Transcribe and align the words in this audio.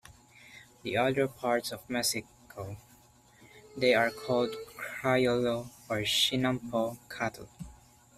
In 0.83 0.97
other 0.97 1.27
parts 1.27 1.71
of 1.71 1.87
Mexico, 1.87 2.75
they 3.77 3.93
are 3.93 4.09
called 4.09 4.49
"Criollo" 4.79 5.69
or 5.89 5.99
"Chinampo" 5.99 6.97
cattle. 7.07 7.47